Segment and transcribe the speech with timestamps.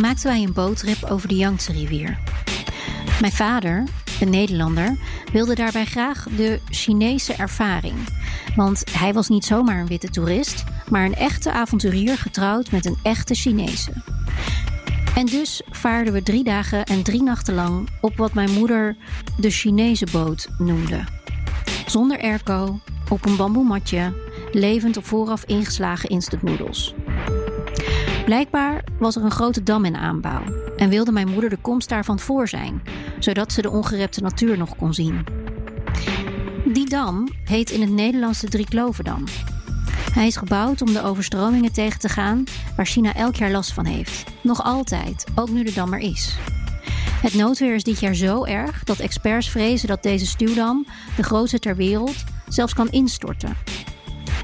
[0.00, 2.18] maakten wij een boottrip over de Yangtze rivier.
[3.20, 3.84] Mijn vader,
[4.20, 4.96] een Nederlander,
[5.32, 7.94] wilde daarbij graag de Chinese ervaring.
[8.56, 12.98] Want hij was niet zomaar een witte toerist, maar een echte avonturier getrouwd met een
[13.02, 13.92] echte Chinese.
[15.14, 18.96] En dus vaarden we drie dagen en drie nachten lang op wat mijn moeder
[19.38, 21.04] de Chinese boot noemde.
[21.86, 24.12] Zonder airco, op een bamboematje,
[24.52, 26.94] levend op vooraf ingeslagen instant noedels.
[28.24, 30.42] Blijkbaar was er een grote dam in aanbouw
[30.76, 32.82] en wilde mijn moeder de komst daarvan voor zijn,
[33.18, 35.24] zodat ze de ongerepte natuur nog kon zien.
[36.64, 39.24] Die dam heet in het Nederlands de Drieklovendam.
[40.12, 42.44] Hij is gebouwd om de overstromingen tegen te gaan
[42.76, 44.24] waar China elk jaar last van heeft.
[44.42, 46.36] Nog altijd, ook nu de dam er is.
[47.22, 51.58] Het noodweer is dit jaar zo erg dat experts vrezen dat deze stuwdam, de grootste
[51.58, 53.56] ter wereld, zelfs kan instorten.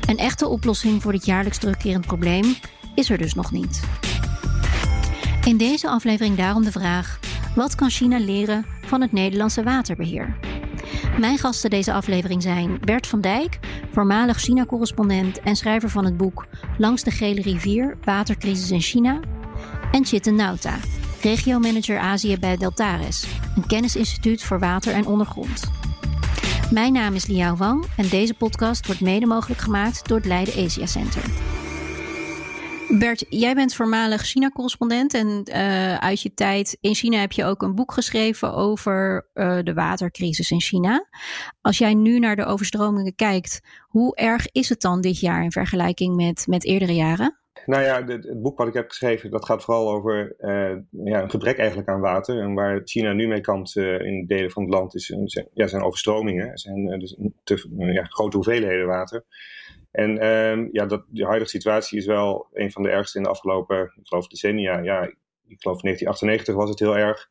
[0.06, 2.56] Een echte oplossing voor dit jaarlijks terugkerend probleem
[2.98, 3.80] is er dus nog niet.
[5.44, 7.18] In deze aflevering daarom de vraag:
[7.54, 10.36] wat kan China leren van het Nederlandse waterbeheer?
[11.19, 13.58] Mijn gasten deze aflevering zijn Bert van Dijk,
[13.92, 16.46] voormalig China-correspondent en schrijver van het boek
[16.78, 19.20] Langs de Gele Rivier: Watercrisis in China,
[19.92, 20.74] en Chitte Nauta,
[21.22, 23.26] regiomanager Azië bij Deltares,
[23.56, 25.70] een kennisinstituut voor water en ondergrond.
[26.70, 30.64] Mijn naam is Liao Wang en deze podcast wordt mede mogelijk gemaakt door het Leiden
[30.64, 31.22] Asia Center.
[32.91, 37.62] Bert, jij bent voormalig China-correspondent en uh, uit je tijd in China heb je ook
[37.62, 41.06] een boek geschreven over uh, de watercrisis in China.
[41.60, 45.53] Als jij nu naar de overstromingen kijkt, hoe erg is het dan dit jaar in
[45.53, 47.38] vergelijking met, met eerdere jaren?
[47.66, 51.31] Nou ja, het, boek wat ik heb geschreven, dat gaat vooral over uh, ja, een
[51.31, 52.41] gebrek eigenlijk aan water.
[52.41, 55.82] En waar China nu mee kampt in delen van het land, is, zijn, ja, zijn
[55.82, 56.50] overstromingen.
[56.50, 56.99] Er zijn
[57.44, 59.25] dus ja, grote hoeveelheden water.
[59.98, 63.31] En um, ja, dat, de huidige situatie is wel een van de ergste in de
[63.31, 64.78] afgelopen, ik geloof, decennia.
[64.78, 65.03] Ja,
[65.47, 67.28] ik geloof 1998 was het heel erg.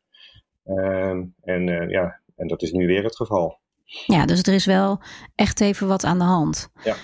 [0.64, 3.58] Um, en uh, ja, en dat is nu weer het geval.
[4.06, 5.02] Ja, dus er is wel
[5.34, 6.68] echt even wat aan de hand.
[6.84, 6.94] Ja.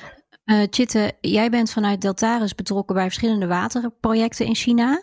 [0.44, 5.02] Uh, Chitte, jij bent vanuit Deltaris betrokken bij verschillende waterprojecten in China.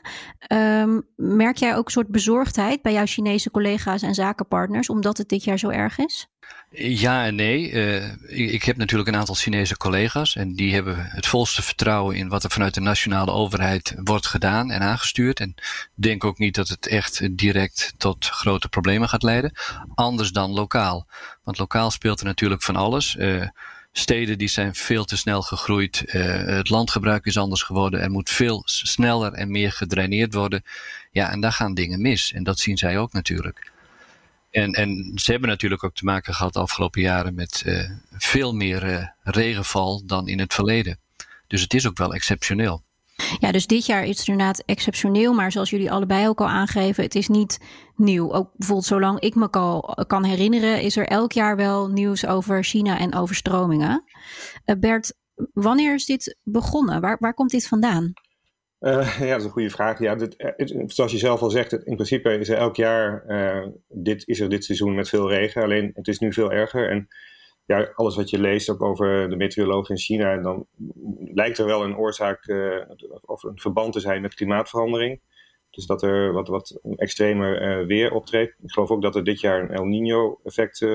[0.53, 5.29] Um, merk jij ook een soort bezorgdheid bij jouw Chinese collega's en zakenpartners, omdat het
[5.29, 6.30] dit jaar zo erg is?
[6.73, 7.71] Ja en nee.
[7.71, 12.29] Uh, ik, heb natuurlijk een aantal Chinese collega's en die hebben het volste vertrouwen in
[12.29, 15.39] wat er vanuit de nationale overheid wordt gedaan en aangestuurd.
[15.39, 15.55] En
[15.93, 19.51] denk ook niet dat het echt direct tot grote problemen gaat leiden.
[19.95, 21.07] Anders dan lokaal.
[21.43, 23.15] Want lokaal speelt er natuurlijk van alles.
[23.15, 23.47] Uh,
[23.91, 26.03] steden die zijn veel te snel gegroeid.
[26.05, 28.01] Uh, het landgebruik is anders geworden.
[28.01, 30.63] Er moet veel sneller en meer gedraineerd worden.
[31.11, 32.33] Ja, en daar gaan dingen mis.
[32.33, 33.70] En dat zien zij ook natuurlijk.
[34.51, 38.53] En, en ze hebben natuurlijk ook te maken gehad de afgelopen jaren met uh, veel
[38.53, 40.99] meer uh, regenval dan in het verleden.
[41.47, 42.83] Dus het is ook wel exceptioneel.
[43.39, 45.33] Ja, dus dit jaar is het inderdaad exceptioneel.
[45.33, 47.59] Maar zoals jullie allebei ook al aangeven, het is niet
[47.95, 48.33] nieuw.
[48.33, 49.49] Ook bijvoorbeeld zolang ik me
[50.07, 54.03] kan herinneren, is er elk jaar wel nieuws over China en overstromingen.
[54.65, 55.13] Uh, Bert,
[55.53, 57.01] wanneer is dit begonnen?
[57.01, 58.13] Waar, waar komt dit vandaan?
[58.81, 59.99] Uh, ja, dat is een goede vraag.
[59.99, 63.67] Ja, dit, het, zoals je zelf al zegt, in principe is er elk jaar uh,
[63.87, 65.63] dit, is er dit seizoen met veel regen.
[65.63, 66.89] Alleen het is nu veel erger.
[66.89, 67.07] En
[67.65, 70.67] ja, alles wat je leest ook over de meteorologen in China, dan
[71.33, 72.53] lijkt er wel een oorzaak
[73.21, 75.21] of een verband te zijn met klimaatverandering.
[75.69, 78.55] Dus dat er wat, wat extremer weer optreedt.
[78.63, 80.85] Ik geloof ook dat er dit jaar een El Nino-effect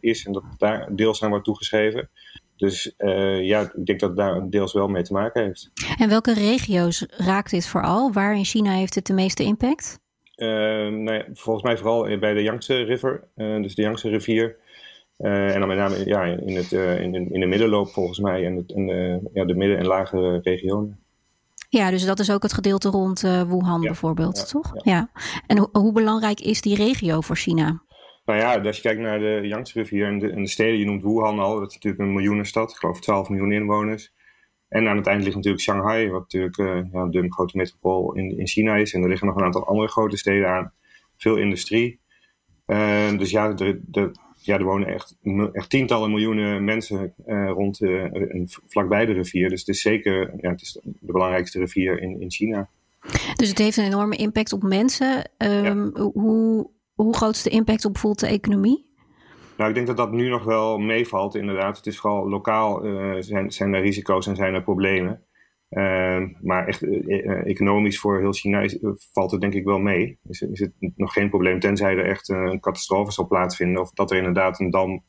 [0.00, 2.10] is en dat daar deels aan wordt toegeschreven.
[2.58, 5.70] Dus uh, ja, ik denk dat het daar deels wel mee te maken heeft.
[5.98, 8.12] En welke regio's raakt dit vooral?
[8.12, 10.00] Waar in China heeft het de meeste impact?
[10.36, 10.48] Uh,
[10.88, 14.56] nou ja, volgens mij vooral bij de Yangtze River, uh, dus de Yangtze rivier.
[15.16, 18.72] en dan met name ja, in, het, in, in, de middenloop volgens mij en, het,
[18.72, 18.86] en
[19.32, 20.98] ja, de midden- en lagere regionen.
[21.68, 24.70] Ja, dus dat is ook het gedeelte rond Wuhan ja, bijvoorbeeld, toch?
[24.74, 24.80] Ja.
[24.92, 25.10] ja.
[25.46, 27.82] En ho hoe belangrijk is die regio voor China?
[28.28, 30.84] Nou ja, als je kijkt naar de Yangtze rivier en de, en de steden, je
[30.84, 34.12] noemt Wuhan al, dat is natuurlijk een miljoenenstad, ik geloof 12 miljoen inwoners.
[34.68, 38.38] En aan het eind ligt natuurlijk Shanghai, wat natuurlijk uh, ja, de grote metropool in,
[38.38, 38.94] in China is.
[38.94, 40.72] En er liggen nog een aantal andere grote steden aan,
[41.16, 42.00] veel industrie.
[42.66, 45.16] Uh, dus ja, de, de, ja, er wonen echt,
[45.52, 47.14] echt tientallen miljoenen mensen
[47.46, 49.48] rond en vlakbij de rivier.
[49.48, 52.68] Dus het is zeker ja, het is de belangrijkste rivier in, in China.
[53.34, 55.30] Dus het heeft een enorme impact op mensen.
[55.36, 56.70] Ehm, hoe,
[57.04, 58.86] hoe groot is de impact op bijvoorbeeld de economie?
[59.56, 61.76] Nou, ik denk dat dat nu nog wel meevalt, inderdaad.
[61.76, 65.22] Het is vooral lokaal uh, zijn, zijn er risico's en zijn er problemen.
[65.70, 68.78] Uh, maar echt uh, economisch voor heel China is,
[69.12, 70.18] valt het denk ik wel mee.
[70.28, 73.82] Is, is het nog geen probleem, tenzij er echt een catastrofe zal plaatsvinden.
[73.82, 75.04] Of dat er inderdaad een dam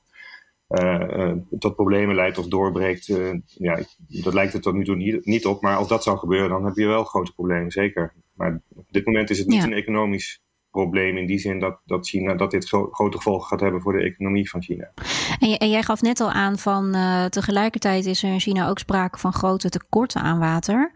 [1.59, 3.05] tot problemen leidt of doorbreekt.
[3.45, 5.61] ja, dat lijkt het tot nu toe niet, niet, op.
[5.61, 8.13] Maar als dat zou gebeuren, dan heb je wel grote problemen, zeker.
[8.33, 10.41] Maar op dit moment is het niet een economisch
[10.71, 14.03] probleem in die zin dat, dat, China, dat dit grote gevolgen gaat hebben voor de
[14.03, 14.91] economie van China.
[15.39, 18.79] En, en jij gaf net al aan van uh, tegelijkertijd is er in China ook
[18.79, 20.91] sprake van grote tekorten aan water.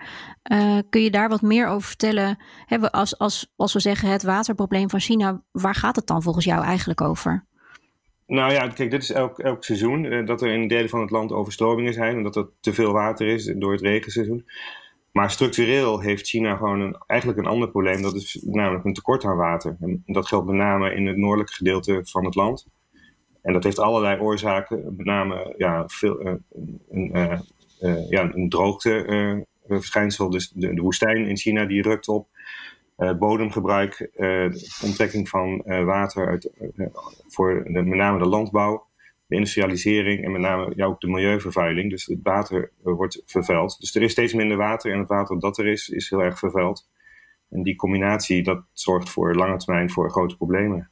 [0.52, 2.38] Uh, kun je daar wat meer over vertellen?
[2.66, 6.46] Hebben als, als, als we zeggen het waterprobleem van China, waar gaat het dan volgens
[6.46, 7.46] jou eigenlijk over?
[8.28, 11.12] Nou ja, kijk, dit is elk, elk seizoen uh, dat er in delen van het
[11.12, 14.46] land overstromingen zijn en dat er te veel water is door het regenseizoen.
[15.14, 18.02] Maar structureel heeft China gewoon eigenlijk een ander probleem.
[18.02, 19.78] Dat is namelijk een tekort aan water.
[19.80, 22.68] En dat geldt met name in het noordelijke gedeelte van het land.
[23.42, 24.96] En dat heeft allerlei oorzaken.
[24.98, 26.34] Met name ja, veel, uh,
[26.92, 27.40] een,
[27.82, 30.30] uh, ja, een droogteverschijnsel.
[30.30, 32.28] dus de, de, woestijn in China die rukt op.
[33.20, 34.10] bodemgebruik,
[34.84, 36.50] onttrekking van water uit,
[37.28, 38.86] voor met name de landbouw
[39.28, 41.90] de industrialisering en met name ja, ook de milieuvervuiling.
[41.90, 43.80] Dus het water wordt vervuild.
[43.80, 46.40] Dus er is steeds minder water en het water dat er is, is heel erg
[46.40, 46.90] vervuild.
[47.50, 50.92] En die combinatie, dat zorgt voor lange termijn voor grote problemen.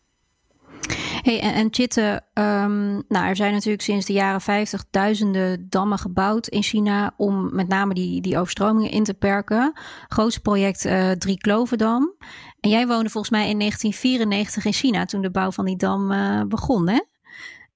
[1.22, 5.98] Hey, en, en Chitte, um, nou, er zijn natuurlijk sinds de jaren 50 duizenden dammen
[5.98, 9.74] gebouwd in China om met name die, die overstromingen in te perken.
[10.08, 12.16] Grootste project uh, Drie Klovendam.
[12.60, 16.12] En jij woonde volgens mij in 1994 in China toen de bouw van die dam
[16.12, 17.00] uh, begon, hè?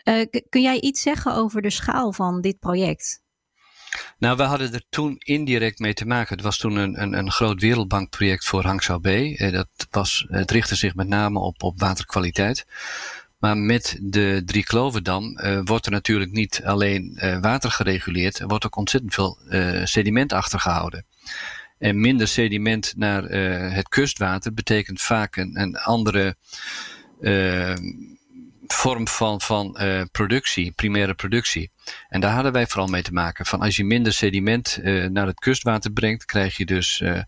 [0.05, 3.23] Uh, kun jij iets zeggen over de schaal van dit project?
[4.17, 6.35] Nou, we hadden er toen indirect mee te maken.
[6.35, 9.07] Het was toen een, een, een groot wereldbankproject voor Hangzhou B.
[9.07, 12.65] Uh, dat was, het richtte zich met name op, op waterkwaliteit.
[13.37, 18.65] Maar met de Drie Klovendam uh, wordt er natuurlijk niet alleen water gereguleerd, er wordt
[18.65, 19.37] ook ontzettend veel
[19.83, 21.05] sediment achtergehouden.
[21.77, 23.23] En minder sediment naar
[23.73, 26.35] het kustwater betekent vaak een, een andere
[28.67, 31.71] vorm van, van uh, productie, primaire productie.
[32.09, 33.45] En daar hadden wij vooral mee te maken.
[33.45, 37.21] Van als je minder sediment uh, naar het kustwater brengt, krijg je dus uh,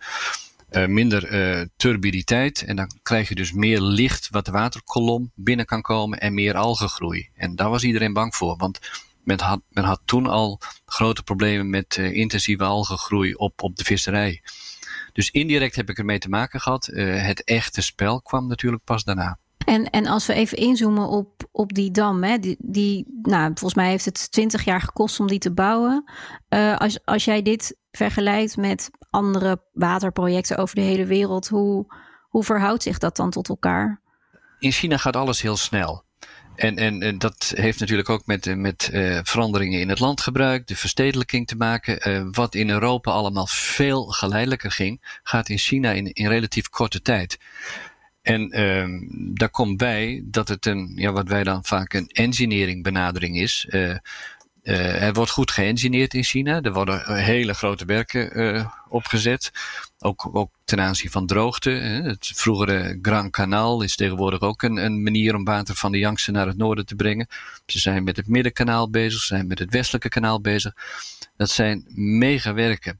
[0.85, 2.61] minder turbiditeit.
[2.61, 6.55] En dan krijg je dus meer licht wat de waterkolom binnen kan komen en meer
[6.55, 7.29] algengroei.
[7.35, 8.57] En daar was iedereen bang voor.
[8.57, 8.79] Want
[9.23, 14.41] men had, men had toen al grote problemen met intensieve algengroei op, op de visserij.
[15.13, 16.85] Dus indirect heb ik ermee te maken gehad.
[16.95, 19.37] het echte spel kwam natuurlijk pas daarna.
[19.67, 23.73] En, en als we even inzoomen op, op die dam, hè, die, die, nou, volgens
[23.73, 26.11] mij heeft het 20 jaar gekost om die te bouwen.
[26.49, 31.85] Uh, als, als jij dit vergelijkt met andere waterprojecten over de hele wereld, hoe,
[32.29, 34.01] hoe verhoudt zich dat dan tot elkaar?
[34.59, 36.03] In China gaat alles heel snel.
[36.55, 40.75] En, en, en, dat heeft natuurlijk ook met, met uh, veranderingen in het landgebruik, de
[40.75, 42.09] verstedelijking te maken.
[42.09, 47.01] Uh, wat in Europa allemaal veel geleidelijker ging, gaat in China in, in relatief korte
[47.01, 47.37] tijd.
[48.27, 52.83] En um, daar komt bij dat het een, ja, wat wij dan vaak een engineering
[52.83, 53.67] benadering is.
[53.69, 53.97] Uh,
[55.01, 56.61] er wordt goed geëngineerd in China.
[56.61, 59.51] Er worden hele grote werken opgezet.
[59.99, 61.69] Ook, ook ten aanzien van droogte.
[61.69, 66.31] Het vroegere Grand Kanaal is tegenwoordig ook een, een manier om water van de Yangtze
[66.31, 67.27] naar het noorden te brengen.
[67.65, 70.73] Ze zijn met het Middenkanaal bezig, ze zijn met het Westelijke Kanaal bezig.
[71.37, 72.99] Dat zijn mega werken.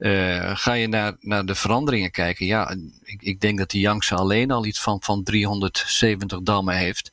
[0.00, 2.46] Uh, ga je naar, naar de veranderingen kijken?
[2.46, 7.12] Ja, ik, ik denk dat de Yangtze alleen al iets van, van 370 dammen heeft.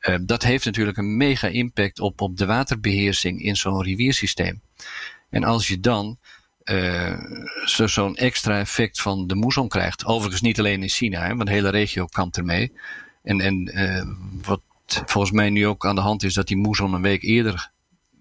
[0.00, 4.60] Uh, dat heeft natuurlijk een mega impact op, op de waterbeheersing in zo'n riviersysteem.
[5.30, 6.18] En als je dan
[6.64, 7.18] uh,
[7.64, 11.54] zo'n extra effect van de moeson krijgt, overigens niet alleen in China, hè, want de
[11.54, 12.72] hele regio kampt ermee.
[13.22, 13.72] En, en
[14.42, 17.70] wat volgens mij nu ook aan de hand is, dat die moeson een week eerder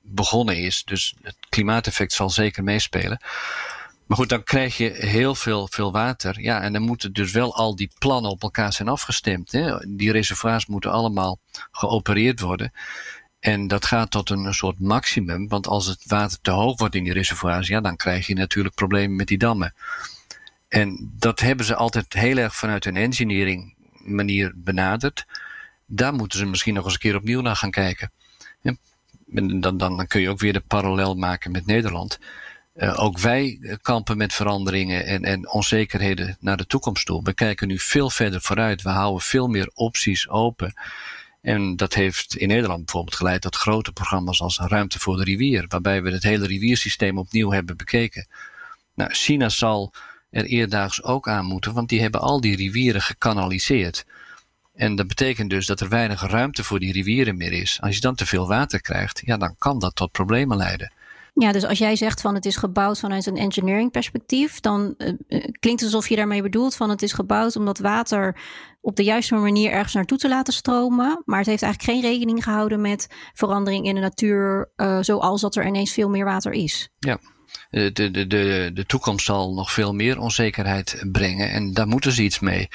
[0.01, 0.83] begonnen is.
[0.83, 3.19] Dus het klimaateffect zal zeker meespelen.
[4.05, 6.41] Maar goed, dan krijg je heel veel, veel water.
[6.41, 9.51] Ja, en dan moeten dus wel al die plannen op elkaar zijn afgestemd.
[9.51, 9.77] Hè?
[9.87, 11.39] Die reservoirs moeten allemaal
[11.71, 12.71] geopereerd worden.
[13.39, 15.47] En dat gaat tot een soort maximum.
[15.47, 18.75] Want als het water te hoog wordt in die reservoirs, ja, dan krijg je natuurlijk
[18.75, 19.73] problemen met die dammen.
[20.67, 25.25] En dat hebben ze altijd heel erg vanuit een engineering manier benaderd.
[25.85, 28.11] Daar moeten ze misschien nog eens een keer opnieuw naar gaan kijken.
[28.61, 28.79] En
[29.61, 32.19] dan, dan, dan kun je ook weer de parallel maken met Nederland.
[32.75, 37.23] Uh, ook wij kampen met veranderingen en, en onzekerheden naar de toekomst toe.
[37.23, 38.81] We kijken nu veel verder vooruit.
[38.81, 40.73] We houden veel meer opties open.
[41.41, 45.65] En dat heeft in Nederland bijvoorbeeld geleid tot grote programma's als Ruimte voor de Rivier,
[45.67, 48.27] waarbij we het hele riviersysteem opnieuw hebben bekeken.
[48.95, 49.93] Nou, China zal
[50.29, 54.05] er eerdaags ook aan moeten, want die hebben al die rivieren gekanaliseerd.
[54.75, 57.77] En dat betekent dus dat er weinig ruimte voor die rivieren meer is.
[57.81, 60.91] Als je dan te veel water krijgt, ja, dan kan dat tot problemen leiden.
[61.33, 65.13] Ja, dus als jij zegt van het is gebouwd vanuit een engineering perspectief, dan uh,
[65.59, 68.41] klinkt het alsof je daarmee bedoelt van het is gebouwd om dat water
[68.81, 71.21] op de juiste manier ergens naartoe te laten stromen.
[71.25, 75.55] Maar het heeft eigenlijk geen rekening gehouden met verandering in de natuur, uh, zoals dat
[75.55, 76.89] er ineens veel meer water is.
[76.99, 77.19] Ja,
[77.69, 82.23] de, de, de, de toekomst zal nog veel meer onzekerheid brengen en daar moeten ze
[82.23, 82.67] iets mee.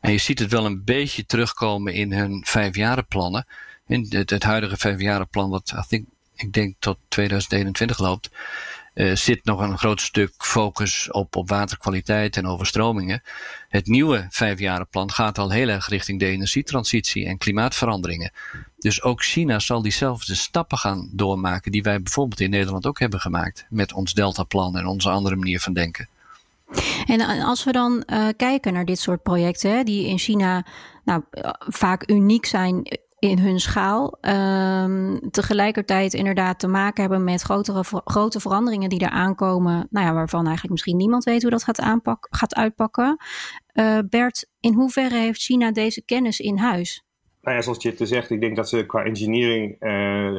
[0.00, 3.46] En je ziet het wel een beetje terugkomen in hun vijfjarenplannen.
[3.86, 6.06] In het, het huidige vijfjarenplan, wat I think,
[6.36, 8.30] ik denk tot 2021 loopt,
[8.94, 13.22] uh, zit nog een groot stuk focus op, op waterkwaliteit en overstromingen.
[13.68, 18.32] Het nieuwe vijfjarenplan gaat al heel erg richting de energietransitie en klimaatveranderingen.
[18.78, 23.20] Dus ook China zal diezelfde stappen gaan doormaken die wij bijvoorbeeld in Nederland ook hebben
[23.20, 26.08] gemaakt met ons Deltaplan en onze andere manier van denken.
[27.06, 30.66] En als we dan uh, kijken naar dit soort projecten, die in China
[31.04, 31.22] nou,
[31.58, 32.98] vaak uniek zijn
[33.30, 34.18] in hun schaal.
[34.20, 39.86] Um, tegelijkertijd inderdaad te maken hebben met grotere, grote veranderingen die er aankomen.
[39.90, 43.16] Nou ja, waarvan eigenlijk misschien niemand weet hoe dat gaat, aanpak, gaat uitpakken.
[43.74, 47.04] Uh, Bert, in hoeverre heeft China deze kennis in huis?
[47.42, 49.90] Nou ja, zoals je te zegt, ik denk dat ze qua engineering uh,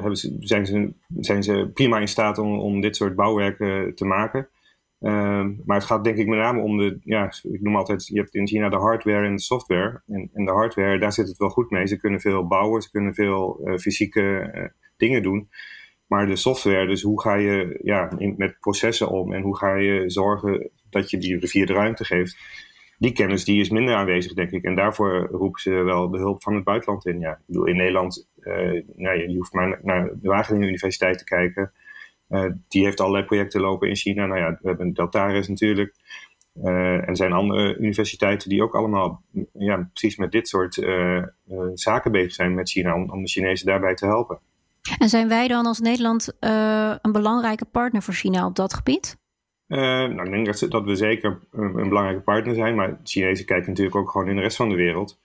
[0.01, 4.06] hebben ze, zijn, ze, zijn ze prima in staat om, om dit soort bouwwerken te
[4.06, 4.50] maken.
[5.00, 8.20] Ehm, maar het gaat denk ik met name om de, ja, ik noem altijd, je
[8.20, 10.02] hebt in China de hardware en de software.
[10.08, 11.88] En, en de hardware, daar zit het wel goed mee.
[11.88, 14.64] Ze kunnen veel bouwen, ze kunnen veel uh, fysieke uh,
[14.98, 15.50] dingen doen.
[16.08, 19.75] Maar de software, dus hoe ga je ja, in, met processen om en hoe ga
[19.75, 22.38] je zorgen dat je die rivier de ruimte geeft,
[22.98, 24.64] die kennis die is minder aanwezig, denk ik.
[24.64, 27.20] En daarvoor roepen ze wel de hulp van het buitenland in.
[27.20, 31.24] Ja, ik bedoel, in Nederland, uh, nou, je hoeft maar naar de Wageningen Universiteit te
[31.24, 31.72] kijken.
[32.29, 34.25] Uh, die heeft allerlei projecten lopen in China.
[34.25, 35.94] Nou ja, we hebben Deltaris natuurlijk.
[36.63, 39.22] Uh, en er zijn andere universiteiten die ook allemaal
[39.53, 41.24] ja, precies met dit soort uh,
[41.74, 44.39] zaken bezig zijn met China, om, om, de Chinezen daarbij te helpen.
[44.98, 49.17] En zijn wij dan als Nederland een belangrijke partner voor China op dat gebied?
[49.67, 53.70] nou, ik denk dat, dat we zeker een, een, belangrijke partner zijn, maar Chinezen kijken
[53.70, 55.20] natuurlijk ook gewoon in de rest van de wereld.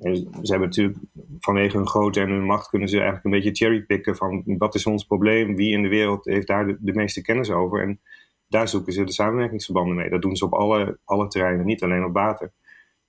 [0.00, 0.98] Ze hebben natuurlijk
[1.40, 4.86] vanwege hun grootte en hun macht kunnen ze eigenlijk een beetje cherrypicken van wat is
[4.86, 7.82] ons probleem, wie in de wereld heeft daar de, meeste kennis over.
[7.82, 8.00] En
[8.48, 10.10] daar zoeken ze de samenwerkingsverbanden mee.
[10.10, 12.52] Dat doen ze op alle, alle terreinen, niet alleen op water.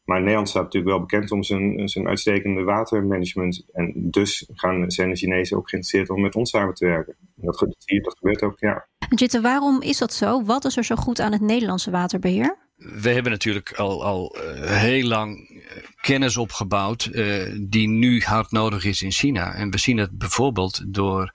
[0.05, 3.65] Maar Nederland staat natuurlijk wel bekend om zijn, zijn uitstekende watermanagement.
[3.71, 7.15] En dus gaan, zijn de Chinezen ook geïnteresseerd om met ons samen te werken.
[7.19, 8.87] En dat, dat gebeurt ook, ja.
[9.09, 10.43] Jitte, waarom is dat zo?
[10.43, 12.57] Wat is er zo goed aan het Nederlandse waterbeheer?
[12.83, 18.51] We hebben natuurlijk al, al uh, heel lang eh, kennis opgebouwd uh, die nu hard
[18.51, 19.53] nodig is in China.
[19.53, 21.33] En we zien het bijvoorbeeld door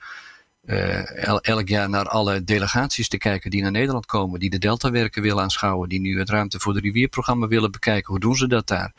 [0.65, 5.23] el, elk jaar naar alle delegaties te kijken die naar Nederland komen, die de Deltawerken
[5.23, 8.11] willen aanschouwen, die nu het Ruimte voor de Rivierprogramma willen bekijken.
[8.11, 8.93] Hoe doen ze dat daar?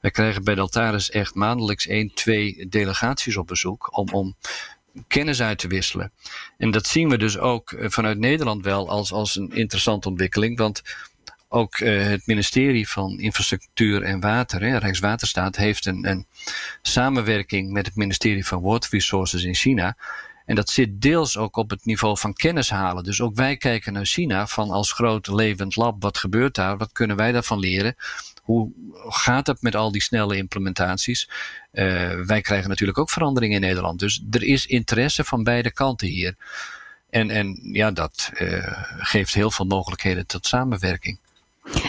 [0.00, 4.36] Wij krijgen bij Deltaris echt maandelijks één, twee delegaties op bezoek om, om
[5.06, 6.12] kennis uit te wisselen.
[6.58, 10.82] En dat zien we dus ook vanuit Nederland wel als, als een interessante ontwikkeling, want
[11.48, 16.26] ook uh, het ministerie van Infrastructuur en Water, Rijkswaterstaat, heeft een, een
[16.82, 19.96] samenwerking met het ministerie van Water Resources in China.
[20.48, 23.04] En dat zit deels ook op het niveau van kennis halen.
[23.04, 26.76] Dus ook wij kijken naar China van als groot levend lab, wat gebeurt daar?
[26.76, 27.96] Wat kunnen wij daarvan leren?
[28.42, 28.72] Hoe
[29.08, 31.30] gaat het met al die snelle implementaties?
[31.72, 33.98] Uh, wij krijgen natuurlijk ook veranderingen in Nederland.
[33.98, 36.36] Dus er is interesse van beide kanten hier.
[37.10, 41.18] En, en ja, dat uh, geeft heel veel mogelijkheden tot samenwerking.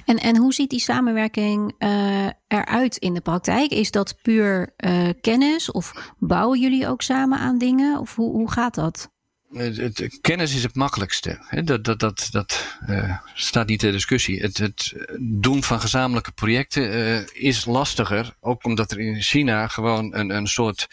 [0.06, 3.72] En, en hoe ziet die samenwerking uh, eruit in de praktijk?
[3.72, 8.00] Is dat puur uh, kennis of bouwen jullie ook samen aan dingen?
[8.00, 9.12] Of hoe, hoe gaat dat?
[9.54, 11.62] Het, kennis is het makkelijkste.
[11.64, 14.42] Dat, dat, dat, dat uh, staat niet ter discussie.
[14.42, 18.36] Het, het doen van gezamenlijke projecten is lastiger.
[18.40, 20.88] Ook omdat er in China gewoon een, een soort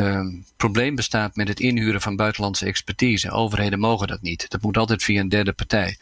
[0.00, 3.30] um, probleem bestaat met het inhuren van buitenlandse expertise.
[3.30, 4.50] Overheden mogen dat niet.
[4.50, 5.98] Dat moet altijd via een derde partij.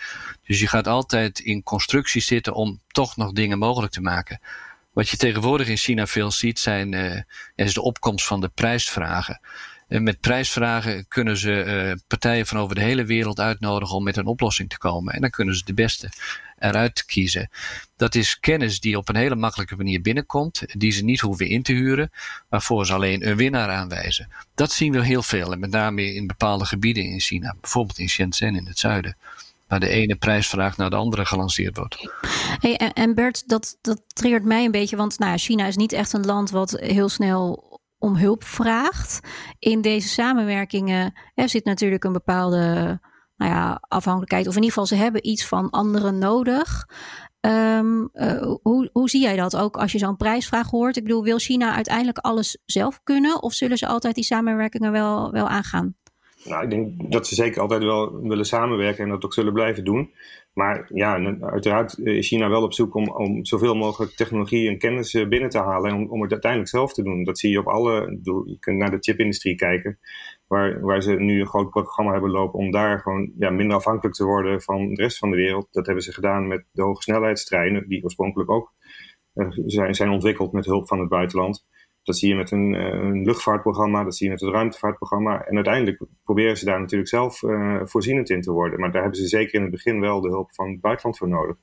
[0.46, 4.40] Dus je gaat altijd in constructies zitten om toch nog dingen mogelijk te maken.
[4.92, 7.20] Wat je tegenwoordig in China veel ziet, zijn, uh,
[7.54, 9.40] is de opkomst van de prijsvragen.
[9.88, 14.16] En met prijsvragen kunnen ze uh, partijen van over de hele wereld uitnodigen om met
[14.16, 15.14] een oplossing te komen.
[15.14, 16.08] En dan kunnen ze de beste
[16.64, 17.50] eruit kiezen.
[17.96, 21.62] Dat is kennis die op een hele makkelijke manier binnenkomt, die ze niet hoeven in
[21.62, 22.10] te huren,
[22.48, 24.28] waarvoor ze alleen een winnaar aanwijzen.
[24.54, 28.08] Dat zien we heel veel, en met name in bepaalde gebieden in China, bijvoorbeeld in
[28.08, 29.16] Shenzhen in het zuiden
[29.68, 32.08] waar de ene prijsvraag naar de andere gelanceerd wordt.
[32.60, 36.12] Hey, en Bert, dat, dat triggert mij een beetje, want nou, China is niet echt
[36.12, 39.20] een land wat heel snel om hulp vraagt.
[39.58, 43.00] In deze samenwerkingen er zit natuurlijk een bepaalde
[43.36, 44.46] nou ja, afhankelijkheid.
[44.46, 46.86] Of in ieder geval, ze hebben iets van anderen nodig.
[47.40, 48.08] Um,
[48.62, 50.96] hoe, hoe zie jij dat ook als je zo'n prijsvraag hoort?
[50.96, 53.42] Ik bedoel, wil China uiteindelijk alles zelf kunnen?
[53.42, 55.96] Of zullen ze altijd die samenwerkingen wel, wel aangaan?
[56.44, 59.84] Nou, ik denk dat ze zeker altijd wel willen samenwerken en dat ook zullen blijven
[59.84, 60.10] doen.
[60.52, 65.14] Maar ja, uiteraard is China wel op zoek om, om zoveel mogelijk technologie en kennis
[65.14, 67.24] eh, binnen te halen en om, om het uiteindelijk zelf te doen.
[67.24, 69.98] Dat zie je op alle, je kunt naar de chipindustrie kijken,
[70.46, 74.16] waar, waar ze nu een groot programma hebben lopen om daar gewoon ja, minder afhankelijk
[74.16, 75.68] te worden van de rest van de wereld.
[75.70, 78.72] Dat hebben ze gedaan met de hoge snelheidstreinen, die oorspronkelijk ook
[79.34, 81.66] uh, zijn, zijn ontwikkeld met hulp van het buitenland.
[82.02, 85.44] Dat zie je met een, eh, luchtvaartprogramma, dat zie je met het ruimtevaartprogramma.
[85.44, 88.80] En uiteindelijk proberen ze daar natuurlijk zelf uh, voorzienend in te worden.
[88.80, 91.28] Maar daar hebben ze zeker in het begin wel de hulp van het buitenland voor
[91.28, 91.56] nodig.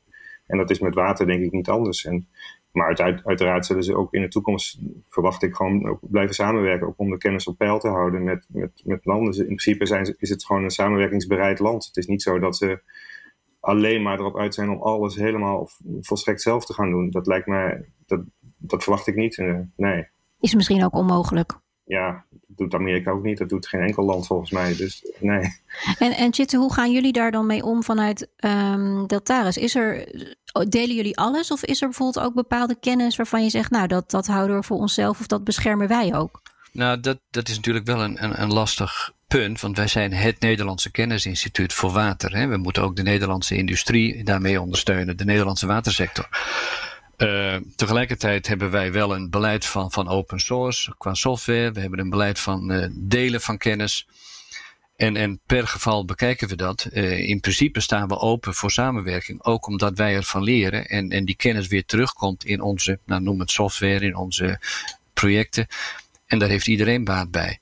[0.46, 2.06] En dat is met water denk ik niet anders.
[2.06, 2.28] En,
[2.72, 6.88] maar uit, uiteraard zullen ze ook in de toekomst, verwacht ik, gewoon ook blijven samenwerken.
[6.88, 9.38] Ook om de kennis op peil te houden met, met, met landen.
[9.38, 11.86] In principe zijn, is het gewoon een samenwerkingsbereid land.
[11.86, 12.82] Het is niet zo dat ze
[13.60, 15.70] alleen maar erop uit zijn om alles helemaal
[16.02, 17.10] volstrekt zelf te gaan doen.
[17.10, 18.22] Dat lijkt mij, dat,
[18.58, 19.38] dat verwacht ik niet.
[19.38, 20.08] Uh, nee
[20.42, 21.60] is misschien ook onmogelijk.
[21.92, 23.38] Ja, dat doet Amerika ook niet.
[23.38, 24.76] Dat doet geen enkel land volgens mij.
[24.76, 25.60] Dus nee.
[25.98, 29.58] En, en Chitte, hoe gaan jullie daar dan mee om vanuit um, Deltaris?
[29.58, 30.08] Is er,
[30.70, 31.52] delen jullie alles?
[31.52, 34.64] Of is er bijvoorbeeld ook bepaalde kennis waarvan je zegt, nou, dat, dat houden we
[34.64, 36.42] voor onszelf of dat beschermen wij ook?
[36.72, 40.40] Nou, dat, dat is natuurlijk wel een, een, een lastig punt, want wij zijn het
[40.40, 42.36] Nederlandse Kennisinstituut voor Water.
[42.36, 42.48] Hè.
[42.48, 46.30] We moeten ook de Nederlandse industrie daarmee ondersteunen, de Nederlandse watersector.
[47.22, 51.72] Uh, tegelijkertijd hebben wij wel een beleid van, van open source qua software.
[51.72, 54.08] We hebben een beleid van uh, delen van kennis.
[54.96, 56.88] En, en per geval bekijken we dat.
[56.92, 59.44] Uh, in principe staan we open voor samenwerking.
[59.44, 63.40] Ook omdat wij ervan leren en, en die kennis weer terugkomt in onze, nou noem
[63.40, 64.60] het software, in onze
[65.14, 65.68] projecten.
[66.26, 67.60] En daar heeft iedereen baat bij.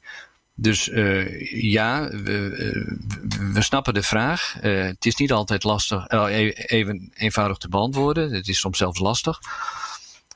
[0.61, 4.55] Dus uh, ja, we, uh, we, snappen de vraag.
[4.61, 8.31] Uh, het is niet altijd lastig, e-, even eenvoudig te beantwoorden.
[8.31, 9.39] Het is soms zelfs lastig.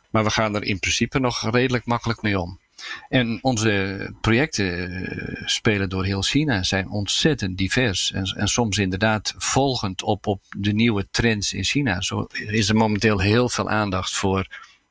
[0.09, 2.59] Maar we gaan er in principe nog redelijk makkelijk mee om.
[3.09, 8.11] En onze projecten spelen door heel China, zijn ontzettend divers.
[8.11, 12.01] En, en soms inderdaad volgend op, op de nieuwe trends in China.
[12.01, 14.47] Zo is er momenteel heel veel aandacht voor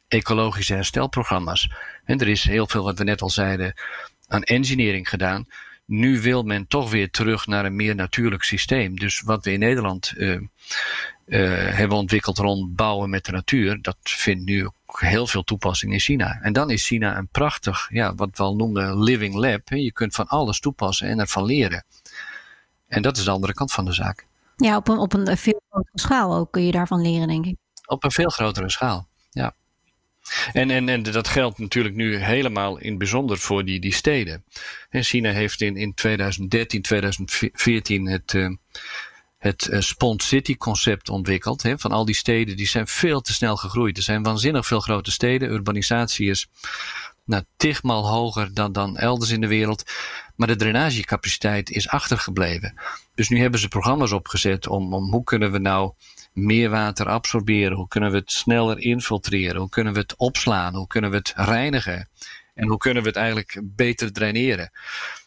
[0.09, 1.71] ecologische herstelprogramma's.
[2.05, 3.75] En er is heel veel, wat we net al zeiden,
[4.33, 5.47] aan engineering gedaan.
[5.85, 8.99] Nu wil men toch weer terug naar een meer natuurlijk systeem.
[8.99, 10.40] Dus wat we in Nederland uh,
[11.27, 15.92] uh, hebben ontwikkeld rond bouwen met de natuur, dat vindt nu ook heel veel toepassing
[15.92, 16.38] in China.
[16.42, 19.68] En dan is China een prachtig, ja, wat we al noemen living lab.
[19.68, 21.85] Je kunt van alles toepassen en ervan leren.
[22.88, 24.27] En dat is de andere kant van de zaak.
[24.57, 27.57] Ja, op een, op een veel grotere schaal ook kun je daarvan leren, denk ik.
[27.87, 29.55] Op een veel grotere schaal, ja.
[30.53, 34.45] En, en, en dat geldt natuurlijk nu helemaal in bijzonder voor die, die steden.
[34.90, 38.49] En China heeft in, in 2013, 2014 het, uh,
[39.38, 41.62] het uh, City concept ontwikkeld.
[41.62, 43.97] Hè, van al die steden, die zijn veel te snel gegroeid.
[43.97, 45.51] Er zijn waanzinnig veel grote steden.
[45.51, 46.49] Urbanisatie is
[47.25, 49.91] nou, tigmaal hoger dan, dan elders in de wereld.
[50.37, 52.75] Maar de drainagecapaciteit is achtergebleven.
[53.15, 55.93] Dus nu hebben ze programma's opgezet om, om hoe kunnen we nou
[56.33, 57.77] meer water absorberen?
[57.77, 59.61] Hoe kunnen we het sneller infiltreren?
[59.61, 60.75] Hoe kunnen we het opslaan?
[60.75, 62.09] Hoe kunnen we het reinigen?
[62.55, 64.71] En hoe kunnen we het eigenlijk beter draineren?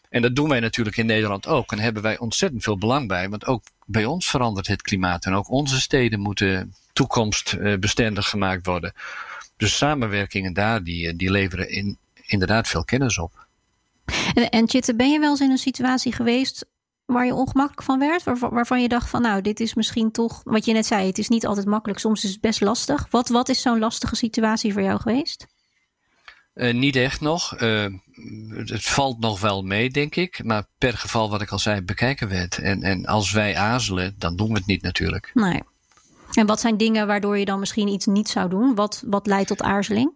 [0.09, 1.71] En dat doen wij natuurlijk in Nederland ook.
[1.71, 3.29] En hebben wij ontzettend veel belang bij.
[3.29, 5.25] Want ook bij ons verandert het klimaat.
[5.25, 8.93] En ook onze steden moeten toekomstbestendig gemaakt worden.
[9.57, 13.47] Dus samenwerkingen daar, die, die leveren in, inderdaad veel kennis op.
[14.33, 16.65] En, en Chitte, ben je wel eens in een situatie geweest
[17.05, 18.23] waar je ongemakkelijk van werd?
[18.39, 21.29] waarvan je dacht van nou, dit is misschien toch, wat je net zei, het is
[21.29, 23.07] niet altijd makkelijk, soms is het best lastig.
[23.09, 25.47] Wat, wat is zo'n lastige situatie voor jou geweest?
[26.55, 27.61] Uh, niet echt nog.
[27.61, 27.85] Uh,
[28.49, 30.43] het valt nog wel mee, denk ik.
[30.43, 32.57] Maar per geval, wat ik al zei, bekijken we het.
[32.57, 35.31] En, en als wij aarzelen, dan doen we het niet natuurlijk.
[35.33, 35.61] Nee.
[36.35, 38.75] En wat zijn dingen waardoor je dan misschien iets niet zou doen?
[38.75, 40.11] Wat, wat leidt tot aarzeling?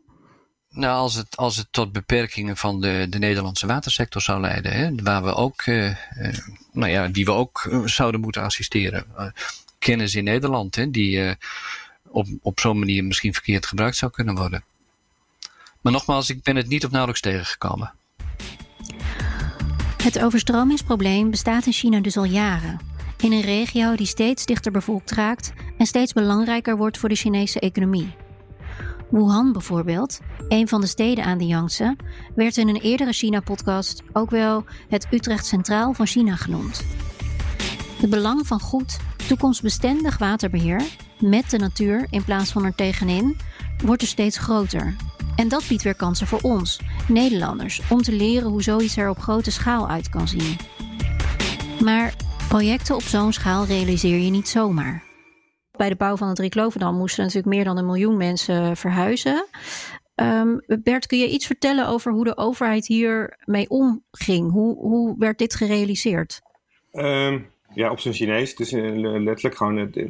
[0.70, 4.96] Nou, als het, als het tot beperkingen van de, de Nederlandse watersector zou leiden, hè,
[5.04, 5.96] waar we ook, uh,
[6.72, 9.06] nou ja, die we ook eh, zouden moeten assisteren.
[9.18, 9.26] Uh,
[9.80, 11.38] kennis in Nederland, hè, die
[12.08, 14.64] op, op zo'n manier misschien verkeerd gebruikt zou kunnen worden.
[15.82, 17.94] Maar nogmaals, ik ben het niet of nauwelijks tegengekomen.
[20.04, 22.80] Het overstromingsprobleem bestaat in China dus al jaren.
[23.18, 27.60] In een regio die steeds dichter bevolkt raakt en steeds belangrijker wordt voor de Chinese
[27.60, 28.16] economie.
[29.10, 31.96] Wuhan bijvoorbeeld, een van de steden aan de Yangtze,
[32.36, 36.86] werd in een eerdere China-podcast ook wel het Utrecht Centraal van China genoemd.
[38.02, 40.82] Het belang van goed, toekomstbestendig waterbeheer
[41.20, 43.38] met de natuur in plaats van er tegenin
[43.84, 44.96] wordt er steeds groter.
[45.36, 49.20] En dat biedt weer kansen voor ons, Nederlanders, om te leren hoe zoiets er op
[49.20, 50.58] grote schaal uit kan zien.
[51.84, 52.14] Maar
[52.48, 55.09] projecten op zo'n schaal realiseer je niet zomaar.
[55.80, 59.46] Bij de bouw van het Riklovendam moesten natuurlijk meer dan een miljoen mensen verhuizen.
[60.16, 64.52] Um, Bert, kun je iets vertellen over hoe de overheid hiermee omging?
[64.52, 66.42] Hoe, hoe werd dit gerealiseerd?
[66.92, 68.56] Um, ja, op zijn Chinees.
[68.56, 70.08] Dus letterlijk gewoon de,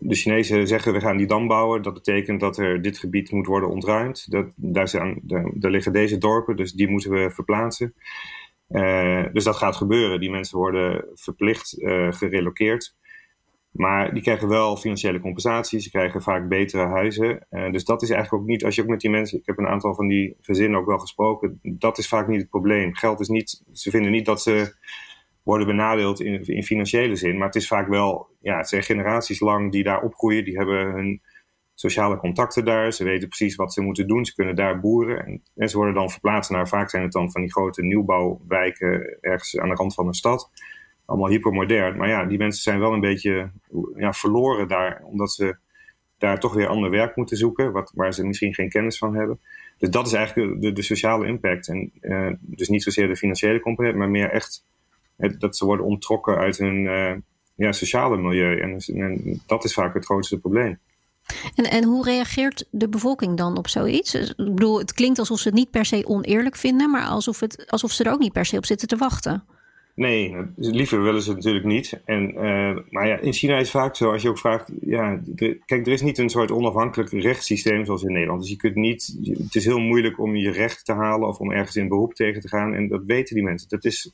[0.00, 1.82] de, Chinezen zeggen we gaan die dam bouwen.
[1.82, 4.30] Dat betekent dat er dit gebied moet worden ontruimd.
[4.30, 7.94] Dat, daar, zijn, daar, liggen deze dorpen, dus die moeten we verplaatsen.
[8.68, 10.20] Uh, dus dat gaat gebeuren.
[10.20, 12.94] Die mensen worden verplicht uh, gerelokeerd.
[13.72, 15.84] Maar die krijgen wel financiële compensaties.
[15.84, 17.46] Ze krijgen vaak betere huizen.
[17.50, 19.58] Uh, dus dat is eigenlijk ook niet, als je ook met die mensen, ik heb
[19.58, 22.94] een aantal van die gezinnen ook wel gesproken, dat is vaak niet het probleem.
[22.94, 24.74] Geld is niet, ze vinden niet dat ze
[25.42, 27.36] worden benadeeld in, in financiële zin.
[27.36, 30.44] Maar het is vaak wel, ja, het zijn generaties lang die daar opgroeien.
[30.44, 31.22] Die hebben hun
[31.74, 32.92] sociale contacten daar.
[32.92, 34.24] Ze weten precies wat ze moeten doen.
[34.24, 35.26] Ze kunnen daar boeren.
[35.26, 39.18] En, en ze worden dan verplaatst naar, vaak zijn het dan van die grote nieuwbouwwijken
[39.20, 40.50] ergens aan de rand van een stad.
[41.04, 41.96] Allemaal hypermodern.
[41.96, 43.50] Maar ja, die mensen zijn wel een beetje
[43.96, 45.02] ja, verloren daar.
[45.04, 45.56] Omdat ze
[46.18, 47.72] daar toch weer ander werk moeten zoeken.
[47.72, 49.40] Wat, waar ze misschien geen kennis van hebben.
[49.78, 51.68] Dus dat is eigenlijk de, de sociale impact.
[51.68, 54.64] En uh, dus niet zozeer de financiële component, maar meer echt
[55.38, 57.12] dat ze worden onttrokken uit hun uh,
[57.54, 58.60] ja, sociale milieu.
[58.60, 60.78] En, en, dat is vaak het grootste probleem.
[61.54, 64.14] En, en hoe reageert de bevolking dan op zoiets?
[64.14, 67.70] Ik bedoel, het klinkt alsof ze het niet per se oneerlijk vinden, maar alsof, het,
[67.70, 69.44] alsof ze er ook niet per se op zitten te wachten.
[69.94, 72.00] Nee, liever willen ze natuurlijk niet.
[72.04, 75.86] En, uh, maar ja, in China is vaak zo, als je ook vraagt, ja, kijk,
[75.86, 78.40] er is niet een soort onafhankelijk rechtssysteem zoals in Nederland.
[78.40, 81.52] Dus je kunt niet, het is heel moeilijk om je recht te halen of om
[81.52, 82.74] ergens in beroep tegen te gaan.
[82.74, 83.68] En dat weten die mensen.
[83.68, 84.12] Dat is,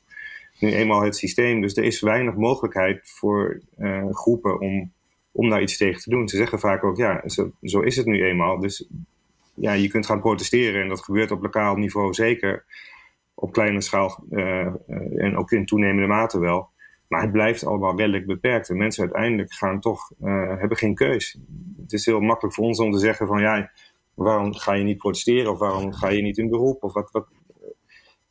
[0.59, 1.61] nu eenmaal het systeem.
[1.61, 4.91] Dus er is weinig mogelijkheid voor uh, groepen om,
[5.31, 6.27] om daar iets tegen te doen.
[6.27, 8.59] Ze zeggen vaak ook, ja, zo, zo, is het nu eenmaal.
[8.59, 8.87] Dus
[9.53, 12.65] ja, je kunt gaan protesteren en dat gebeurt op lokaal niveau zeker.
[13.41, 14.67] Op kleine schaal uh,
[15.15, 16.69] en ook in toenemende mate wel.
[17.07, 18.69] Maar het blijft allemaal redelijk beperkt.
[18.69, 20.11] En mensen uiteindelijk gaan toch,
[20.59, 21.39] hebben geen keus.
[21.81, 23.71] Het is heel makkelijk voor ons om te zeggen van ja,
[24.13, 25.51] waarom ga je niet protesteren?
[25.51, 26.83] Of waarom ga je niet in beroep?
[26.83, 27.27] Of wat, wat,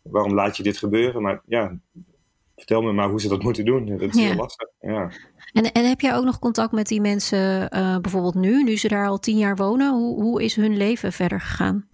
[0.02, 1.22] waarom laat je dit gebeuren?
[1.22, 1.78] Maar ja,
[2.56, 3.86] vertel me maar hoe ze dat moeten doen.
[3.86, 4.68] Dat is heel lastig.
[4.80, 5.10] Ja.
[5.52, 8.88] En, en heb jij ook nog contact met die mensen uh, bijvoorbeeld nu, nu ze
[8.88, 9.92] daar al tien jaar wonen?
[9.92, 11.88] Hoe, hoe is hun leven verder gegaan?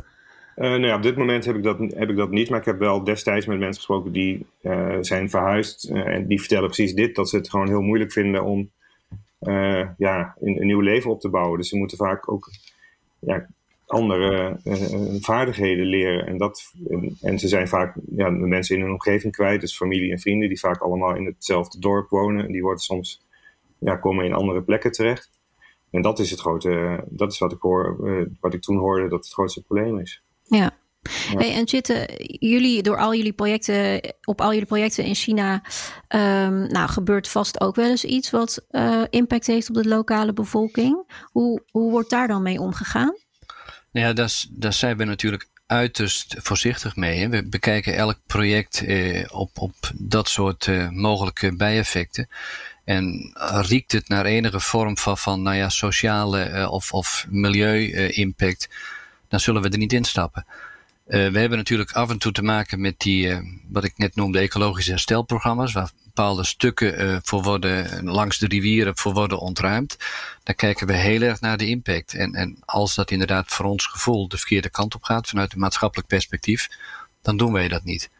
[0.56, 2.64] Uh, nou ja, op dit moment heb ik, dat, heb ik dat niet, maar ik
[2.64, 5.84] heb wel destijds met mensen gesproken die uh, zijn verhuisd.
[5.84, 8.70] en die vertellen precies dit, dat ze het gewoon heel moeilijk vinden om
[9.96, 11.58] ja, een, nieuw leven op te bouwen.
[11.58, 12.50] Dus ze moeten vaak ook
[13.18, 13.46] ja,
[13.86, 14.56] andere
[15.20, 16.26] vaardigheden leren.
[16.26, 16.72] En, dat,
[17.20, 20.48] en, ze zijn vaak ja, de mensen in hun omgeving kwijt, dus familie en vrienden,
[20.48, 22.44] die vaak allemaal in hetzelfde dorp wonen.
[22.44, 23.22] En die worden soms,
[23.78, 25.30] ja, komen in andere plekken terecht.
[25.90, 27.96] En dat is het grote, dat is wat ik hoor,
[28.40, 30.22] wat ik toen hoorde, dat het grootste probleem is.
[30.44, 30.70] Ja.
[31.36, 32.06] Hey, en zitten
[32.38, 35.62] jullie door al jullie projecten, op al jullie projecten in China,
[36.08, 40.32] um, nou, gebeurt vast ook wel eens iets wat uh, impact heeft op de lokale
[40.32, 41.12] bevolking.
[41.22, 43.16] Hoe, hoe wordt daar dan mee omgegaan?
[43.92, 47.18] Nou ja, daar, daar zijn we natuurlijk uiterst voorzichtig mee.
[47.18, 47.28] Hè.
[47.28, 52.28] We bekijken elk project eh, op, op dat soort eh, mogelijke bijeffecten.
[52.84, 58.68] En riekt het naar enige vorm van, van nou ja, sociale eh, of, of milieu-impact,
[59.34, 60.46] dan zullen we er niet instappen.
[61.06, 64.14] Uh, we hebben natuurlijk af en toe te maken met die, uh, wat ik net
[64.16, 69.96] noemde, ecologische herstelprogramma's, waar bepaalde stukken uh, voor worden, langs de rivieren voor worden ontruimd.
[70.42, 72.14] Dan kijken we heel erg naar de impact.
[72.14, 75.58] En, en als dat inderdaad voor ons gevoel de verkeerde kant op gaat, vanuit een
[75.58, 76.68] maatschappelijk perspectief,
[77.22, 78.10] dan doen wij dat niet.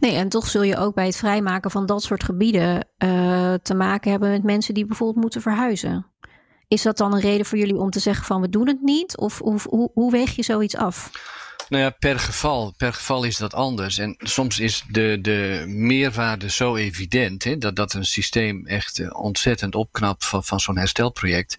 [0.00, 2.88] Nee, en toch zul je ook bij het vrijmaken van dat soort gebieden
[3.62, 6.06] te maken hebben met mensen die bijvoorbeeld moeten verhuizen.
[6.74, 9.16] Is dat dan een reden voor jullie om te zeggen van we doen het niet?
[9.16, 11.10] Of hoe, hoe, hoe weeg je zoiets af?
[11.68, 13.98] Nou ja, per geval, per geval is dat anders.
[13.98, 19.20] En soms is de, de meerwaarde zo evident hè, dat, dat een systeem echt eh,
[19.20, 21.58] ontzettend opknapt van, van zo'n herstelproject.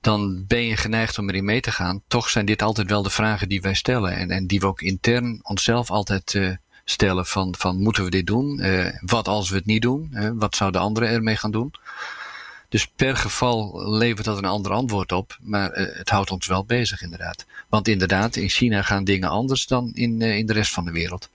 [0.00, 2.02] Dan ben je geneigd om erin mee te gaan.
[2.08, 4.16] Toch zijn dit altijd wel de vragen die wij stellen.
[4.16, 6.50] En, en die we ook intern onszelf altijd uh,
[6.84, 8.60] stellen: van, van moeten we dit doen?
[8.60, 10.34] Uh, wat als we het niet doen?
[10.34, 11.72] Wat zouden anderen ermee gaan doen?
[12.68, 15.38] Dus per geval levert dat een ander antwoord op.
[15.40, 17.46] Maar uh, het houdt ons wel bezig, inderdaad.
[17.68, 20.92] Want inderdaad, in China gaan dingen anders dan in, uh, in de rest van de
[20.92, 21.28] wereld.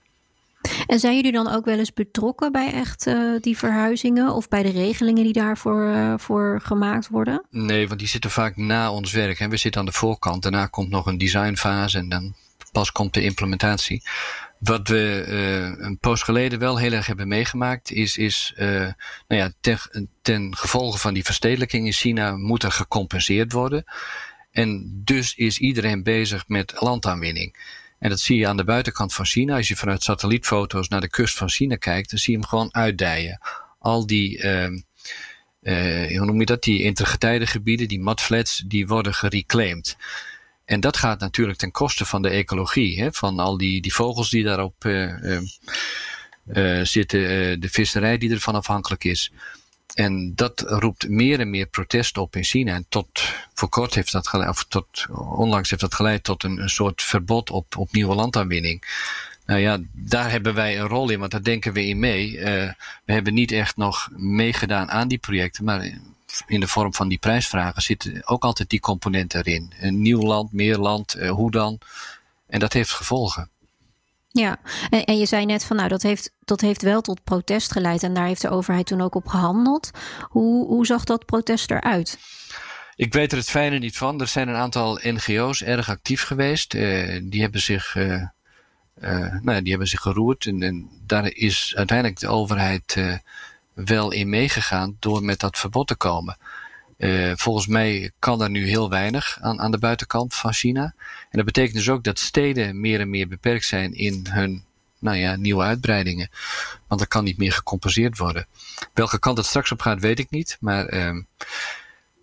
[0.86, 4.62] En zijn jullie dan ook wel eens betrokken bij echt uh, die verhuizingen of bij
[4.62, 7.42] de regelingen die daarvoor uh, voor gemaakt worden?
[7.50, 9.38] Nee, want die zitten vaak na ons werk.
[9.38, 9.48] Hè.
[9.48, 12.34] We zitten aan de voorkant, daarna komt nog een designfase en dan
[12.72, 14.02] pas komt de implementatie.
[14.64, 18.68] Wat we uh, een poos geleden wel heel erg hebben meegemaakt, is, is uh,
[19.28, 19.78] nou ja, ten,
[20.22, 23.84] ten gevolge van die verstedelijking in China moet er gecompenseerd worden.
[24.50, 27.56] En dus is iedereen bezig met landaanwinning.
[27.98, 29.56] En dat zie je aan de buitenkant van China.
[29.56, 32.74] Als je vanuit satellietfoto's naar de kust van China kijkt, dan zie je hem gewoon
[32.74, 33.40] uitdijen.
[33.78, 34.68] Al die, uh,
[36.18, 39.96] hoe noem je dat, die intergetijdengebieden, die mudflats, die worden gereclaimed.
[40.64, 44.30] En dat gaat natuurlijk ten koste van de ecologie, hè, van al die, die vogels
[44.30, 45.38] die daarop uh,
[46.82, 47.20] zitten,
[47.60, 49.32] de visserij die ervan afhankelijk is.
[49.94, 52.74] En dat roept meer en meer protest op in China.
[52.74, 53.22] En tot
[53.54, 57.02] voor kort heeft dat geleid, of tot onlangs heeft dat geleid tot een, een soort
[57.02, 58.84] verbod op, op nieuwe landaanwinning.
[59.46, 62.38] Nou ja, daar hebben wij een rol in, want daar denken we in mee.
[63.04, 65.98] We hebben niet echt nog meegedaan aan die projecten, maar
[66.46, 69.72] in de vorm van die prijsvragen zitten ook altijd die componenten erin.
[69.80, 71.78] Een nieuw land, meer land, uh, hoe dan?
[72.46, 73.50] En dat heeft gevolgen.
[74.28, 74.58] Ja,
[74.90, 78.02] en, en, je zei net van nou, dat heeft, dat heeft wel tot protest geleid
[78.02, 79.90] en daar heeft de overheid toen ook op gehandeld.
[80.20, 82.18] Hoe, hoe zag dat protest eruit?
[82.96, 84.20] Ik weet er het fijne niet van.
[84.20, 86.74] Er zijn een aantal NGO's erg actief geweest.
[86.74, 88.22] Uh, die hebben zich, uh,
[89.00, 90.46] uh, nou, die hebben zich geroerd.
[90.46, 92.96] En, en, daar is uiteindelijk de overheid
[93.74, 96.36] wel in meegegaan door met dat verbod te komen.
[96.98, 100.94] Uh, volgens mij kan er nu heel weinig aan, aan de buitenkant van China.
[101.06, 104.64] En dat betekent dus ook dat steden meer en meer beperkt zijn in hun
[104.98, 106.30] nou ja, nieuwe uitbreidingen.
[106.86, 108.46] Want er kan niet meer gecompenseerd worden.
[108.94, 110.56] Welke kant het straks op gaat, weet ik niet.
[110.60, 111.22] Maar uh,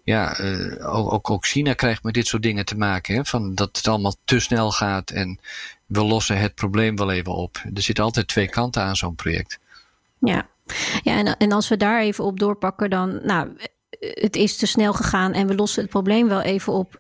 [0.03, 3.15] ja, uh, ook, ook, China krijgt met dit soort dingen te maken.
[3.15, 5.39] Hè, van dat het allemaal te snel gaat en
[5.85, 7.61] we lossen het probleem wel even op.
[7.73, 9.59] Er zitten altijd twee kanten aan zo'n project.
[10.19, 10.47] Ja,
[11.03, 13.19] ja en, en als we daar even op doorpakken, dan.
[13.23, 13.57] Nou,
[13.99, 16.99] het is te snel gegaan en we lossen het probleem wel even op.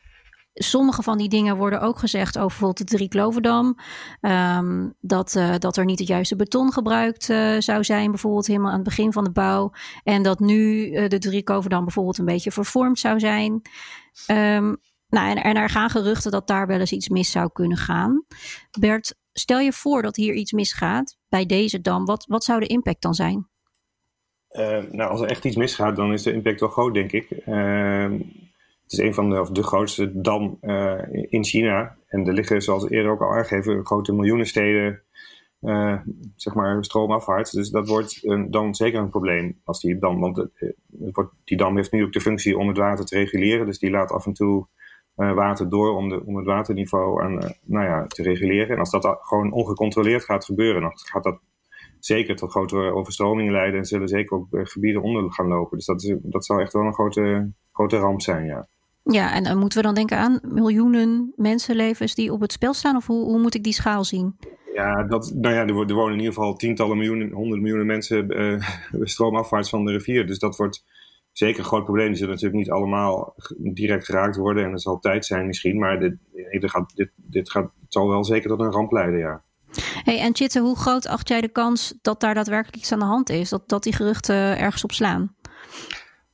[0.53, 3.77] Sommige van die dingen worden ook gezegd over bijvoorbeeld de Driekloverdam.
[4.21, 8.69] Um, dat, uh, dat er niet het juiste beton gebruikt uh, zou zijn, bijvoorbeeld helemaal
[8.69, 9.71] aan het begin van de bouw.
[10.03, 13.51] En dat nu uh, de Driekloverdam bijvoorbeeld een beetje vervormd zou zijn.
[14.27, 17.77] Um, nou, en, en er gaan geruchten dat daar wel eens iets mis zou kunnen
[17.77, 18.25] gaan.
[18.79, 22.05] Bert, stel je voor dat hier iets misgaat bij deze dam.
[22.05, 23.50] Wat, wat zou de impact dan zijn?
[24.53, 27.29] Uh, nou, als er echt iets misgaat, dan is de impact wel groot, denk ik.
[27.47, 28.11] Uh,
[28.83, 31.97] het is een van de, de grootste dam uh, in China.
[32.07, 35.01] En er liggen, zoals eerder ook al aangegeven, grote miljoenensteden,
[36.35, 37.51] zeg maar, stroomafwaarts.
[37.51, 40.73] Dus dat wordt dan zeker een probleem als die dam, want het,
[41.43, 43.65] die dam heeft nu ook de functie om het water te reguleren.
[43.65, 44.67] Dus die laat af en toe
[45.15, 48.69] water door om, de, om het waterniveau aan, nou ja, te reguleren.
[48.69, 51.39] En als dat gewoon ongecontroleerd gaat gebeuren, dan gaat dat
[52.05, 55.77] zeker tot grotere overstromingen leiden en zullen zeker ook eh, gebieden onder gaan lopen.
[55.77, 58.67] Dus dat, is, dat zou echt wel een grote, grote ramp zijn, ja.
[59.03, 62.95] Ja, en dan moeten we dan denken aan miljoenen mensenlevens die op het spel staan?
[62.95, 64.35] Of hoe, hoe moet ik die schaal zien?
[64.73, 68.41] Ja, dat, nou ja, er, er wonen in ieder geval tientallen miljoenen, honderden miljoenen mensen
[68.41, 68.61] uh,
[69.13, 70.27] stroomafwaarts van de rivier.
[70.27, 70.83] Dus dat wordt
[71.31, 72.07] zeker een groot probleem.
[72.07, 75.79] Die zullen natuurlijk niet allemaal direct geraakt worden en er zal tijd zijn misschien.
[75.79, 76.15] Maar dit,
[76.51, 79.43] dit, gaat, dit, dit gaat, zal wel zeker tot een ramp leiden, ja.
[80.03, 83.05] Hey, en Chitte, hoe groot acht jij de kans dat daar daadwerkelijk iets aan de
[83.05, 83.49] hand is?
[83.49, 85.35] Dat, dat die geruchten ergens op slaan?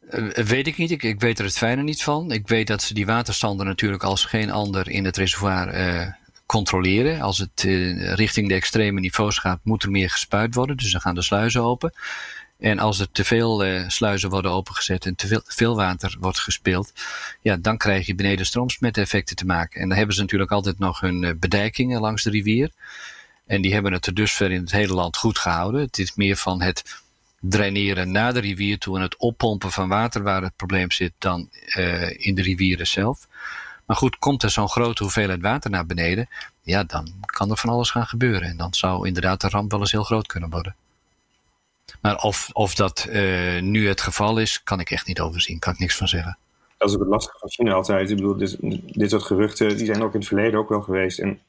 [0.10, 0.92] Uh, weet ik niet.
[0.92, 2.32] Ik, ik, weet er het fijne niet van.
[2.32, 6.08] Ik weet dat ze die waterstanden natuurlijk als geen ander in het reservoir uh,
[6.46, 7.22] controleren.
[7.22, 10.78] Als het uh, richting de extreme niveaus gaat, moet er meer gespuit worden.
[10.78, 11.94] Dus dan gaan de sluizen open.
[12.60, 16.94] En als er te veel sluizen worden opengezet en te veel, veel, water wordt gespeeld,
[17.42, 19.82] ja, dan krijg je beneden stroomsmet-effecten te maken.
[19.82, 22.72] En dan hebben ze natuurlijk altijd nog hun bedijkingen langs de rivier.
[23.48, 25.82] En die hebben het er dusver in het hele land goed gehouden.
[25.82, 27.02] Het is meer van het
[27.40, 31.50] draineren naar de rivier toe en het oppompen van water waar het probleem zit dan
[31.78, 33.28] uh, in de rivieren zelf.
[33.86, 36.30] Maar goed, komt er zo'n grote hoeveelheid water naar beneden,
[36.62, 38.50] ja, dan kan er van alles gaan gebeuren.
[38.50, 40.76] En dan zou inderdaad de ramp wel eens heel groot kunnen worden.
[42.02, 45.60] Maar of, of dat uh, nu het geval is, kan ik echt niet overzien.
[45.60, 46.38] Kan ik niks van zeggen.
[46.78, 48.10] Dat is ook het lastige van China altijd.
[48.10, 48.58] Ik bedoel, dit,
[48.98, 51.20] dit soort geruchten die zijn ook in het verleden ook wel geweest.
[51.20, 51.40] En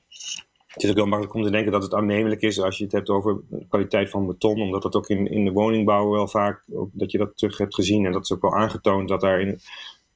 [0.68, 2.92] het is ook heel makkelijk om te denken dat het aannemelijk is als je het
[2.92, 7.10] hebt over kwaliteit van beton, omdat dat ook in, in de woningbouw wel vaak, dat
[7.10, 9.60] je dat terug hebt gezien en dat is ook wel aangetoond dat daar in,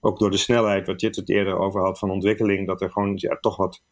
[0.00, 3.12] ook door de snelheid, wat Jit het eerder over had van ontwikkeling, dat er gewoon
[3.16, 3.82] ja, toch wat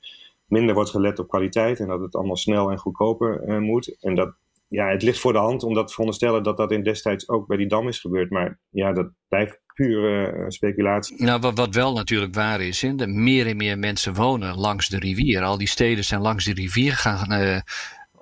[0.47, 3.97] minder wordt gelet op kwaliteit en dat het allemaal snel en goedkoper uh, moet.
[4.01, 4.35] En dat,
[4.69, 7.47] ja, het ligt voor de hand om dat te veronderstellen dat dat in destijds ook
[7.47, 8.31] bij die dam is gebeurd.
[8.31, 11.23] Maar ja, dat blijft uh, speculatie.
[11.23, 14.99] Nou, wat, wat, wel natuurlijk waar is, hè, meer en meer mensen wonen langs de
[14.99, 15.43] rivier.
[15.43, 17.61] Al die steden zijn langs de rivier gaan uh,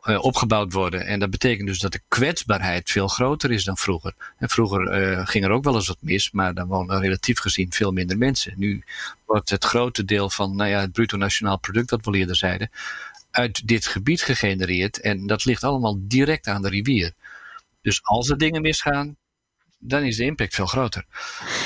[0.04, 1.06] uh, opgebouwd worden.
[1.06, 4.14] En dat betekent dus dat de kwetsbaarheid veel groter is dan vroeger.
[4.36, 7.92] En vroeger ging er ook wel eens wat mis, maar dan wonen relatief gezien veel
[7.92, 8.54] minder mensen.
[8.56, 8.82] Nu
[9.26, 12.70] wordt het grote deel van nou ja, het bruto nationaal product, wat we eerder zeiden,
[13.30, 15.00] uit dit gebied gegenereerd.
[15.00, 17.12] En dat ligt allemaal direct aan de rivier.
[17.82, 19.16] Dus als er dingen misgaan,
[19.78, 21.04] dan is de impact veel groter.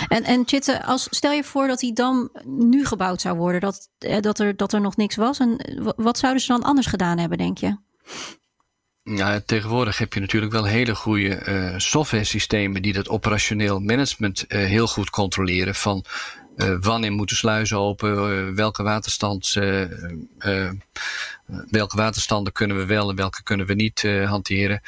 [0.09, 3.88] En, en Chitte, als, stel je voor dat hij dan nu gebouwd zou worden, dat,
[3.98, 5.38] eh, dat, er, dat er nog niks was.
[5.38, 7.77] En wat zouden ze dan anders gedaan hebben, denk je?
[9.05, 14.44] Ja, tegenwoordig heb je natuurlijk wel hele goede uh, software systemen die dat operationeel management
[14.48, 15.75] uh, heel goed controleren.
[15.75, 16.05] Van
[16.57, 19.53] uh, wanneer moeten sluizen open, welke waterstand,
[21.70, 24.81] welke waterstanden kunnen we wel en welke kunnen we niet hanteren.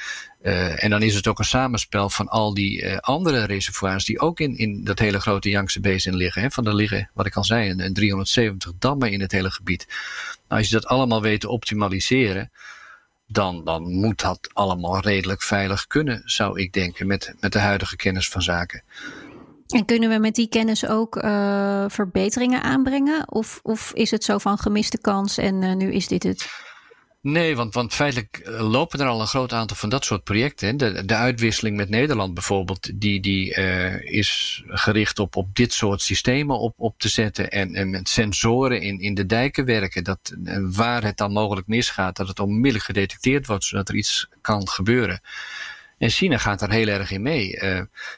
[0.45, 4.57] En dan is het ook een samenspel van al die andere reservoirs die ook in,
[4.57, 6.43] in dat hele grote Yangtze Basin liggen.
[6.43, 6.51] Hè.
[6.51, 9.87] Van er liggen, wat ik al zei, een, een 370 dammen in het hele gebied.
[10.49, 12.51] Nou, als je dat allemaal weet te optimaliseren
[13.27, 17.97] dan, dan moet dat allemaal redelijk veilig kunnen, zou ik denken, met, met de huidige
[17.97, 18.83] kennis van zaken.
[19.69, 23.33] En kunnen we met die kennis ook uh, verbeteringen aanbrengen?
[23.33, 26.49] Of, of is het zo van gemiste kans en nu is dit het?
[27.25, 30.77] Nee, want, want feitelijk eh, lopen er al een groot aantal van dat soort projecten.
[30.77, 36.03] De, de uitwisseling met Nederland bijvoorbeeld, die, die uh, is gericht op, op dit soort
[36.03, 40.05] systemen op, op te zetten en, en met sensoren in, in de dijken werken.
[40.05, 44.69] Dat, waar het dan mogelijk misgaat, dat het onmiddellijk gedetecteerd wordt, zodat er iets kan
[44.69, 45.21] gebeuren.
[45.99, 47.59] En China gaat daar heel erg in mee.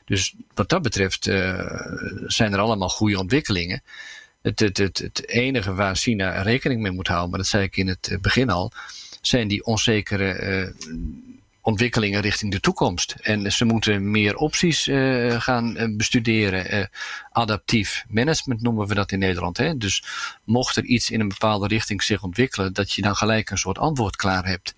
[0.04, 1.24] Dus wat dat betreft
[2.26, 3.82] zijn er allemaal goede ontwikkelingen.
[4.46, 7.88] Het, het, het, enige waar China rekening mee moet houden, maar dat zei ik in
[7.88, 8.72] het begin al,
[9.20, 10.90] zijn die onzekere uh,
[11.60, 13.14] ontwikkelingen richting de toekomst.
[13.22, 16.90] En ze moeten meer opties uh, gaan bestuderen.
[17.32, 19.56] adaptief management noemen we dat in Nederland.
[19.56, 19.76] Hè?
[19.76, 20.04] Dus
[20.44, 23.78] mocht er iets in een bepaalde richting zich ontwikkelen, dat je dan gelijk een soort
[23.78, 24.74] antwoord klaar hebt.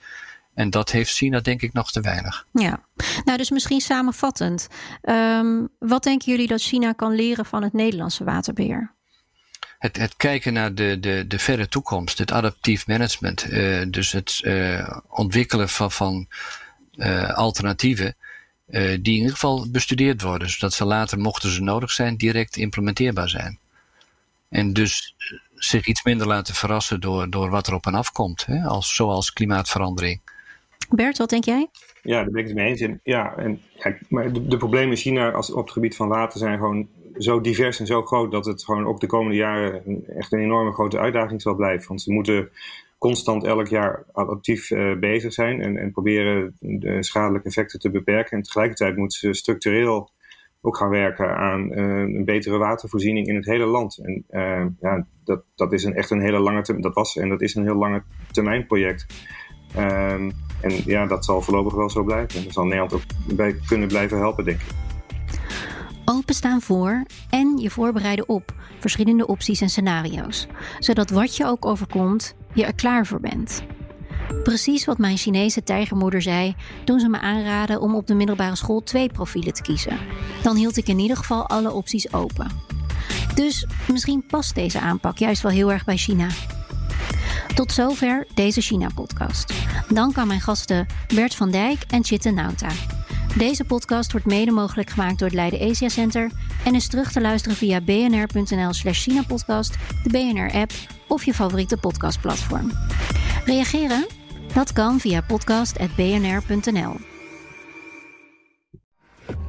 [0.55, 2.47] En dat heeft China denk ik nog te weinig.
[2.53, 2.81] Ja,
[3.25, 4.69] nou dus misschien samenvattend.
[5.03, 8.97] Um, wat denken jullie dat China kan leren van het Nederlandse waterbeheer?
[9.79, 14.41] Het, het kijken naar de, de, de verre toekomst, het adaptief management, uh, dus het
[14.45, 16.27] uh, ontwikkelen van, van
[16.97, 18.17] uh, alternatieven,
[18.71, 23.29] die in ieder geval bestudeerd worden, zodat ze later, mochten ze nodig zijn, direct implementeerbaar
[23.29, 23.59] zijn.
[24.49, 25.15] En dus
[25.55, 28.95] zich iets minder laten verrassen door, door wat er op en af komt, hè, als,
[28.95, 30.21] zoals klimaatverandering.
[30.89, 31.69] Bert, wat denk jij?
[32.03, 33.01] Ja, daar ben ik het mee eens.
[33.03, 36.39] ja, en, ja, maar de, de, problemen in China als, op het gebied van water
[36.39, 36.89] zijn gewoon
[37.19, 40.73] zo divers en zo groot dat het gewoon ook de komende jaren echt een enorme
[40.73, 41.89] grote uitdaging zal blijven.
[41.89, 42.51] Want ze moeten
[42.99, 48.37] constant elk jaar adaptief uh, bezig zijn en, en, proberen de schadelijke effecten te beperken.
[48.37, 50.11] En tegelijkertijd moeten ze structureel
[50.61, 53.99] ook gaan werken aan uh, een betere watervoorziening in het hele land.
[53.99, 57.29] En uh, ja, dat, dat is een, echt een hele lange termijn, dat was en
[57.29, 59.07] dat is een heel lange termijn project.
[59.77, 62.39] Um, en ja, dat zal voorlopig wel zo blijven.
[62.39, 63.03] En daar zal Nederland ook
[63.37, 64.88] bij kunnen blijven helpen, denk ik.
[66.11, 70.47] Openstaan voor en je voorbereiden op verschillende opties en scenario's,
[70.79, 73.63] zodat wat je ook overkomt, je er klaar voor bent.
[74.43, 78.83] Precies wat mijn Chinese tijgermoeder zei toen ze me aanraden om op de middelbare school
[78.83, 79.99] twee profielen te kiezen.
[80.43, 82.51] Dan hield ik in ieder geval alle opties open.
[83.35, 86.29] Dus misschien past deze aanpak juist wel heel erg bij China.
[87.55, 89.55] Tot zover deze China-podcast.
[89.89, 92.69] Dank aan mijn gasten Bert van Dijk en Chitte Nauta.
[93.37, 96.31] Deze podcast wordt mede mogelijk gemaakt door het Leiden Asia Center
[96.65, 100.73] en is terug te luisteren via bnr.nl/slash China-podcast, de BNR-app
[101.09, 102.73] of je favoriete podcastplatform.
[103.45, 104.07] Reageren?
[104.55, 106.97] Dat kan via podcast.bnr.nl.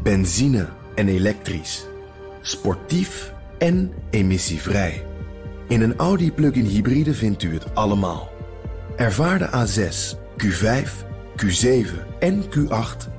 [0.04, 1.86] Benzine en elektrisch.
[2.42, 5.06] Sportief en emissievrij.
[5.68, 8.30] In een Audi plug-in hybride vindt u het allemaal.
[8.96, 10.90] Ervaar de A6, Q5,
[11.44, 13.19] Q7 en Q8